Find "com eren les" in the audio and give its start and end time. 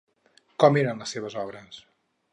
0.63-1.15